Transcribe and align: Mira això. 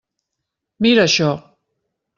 Mira 0.87 1.05
això. 1.11 1.31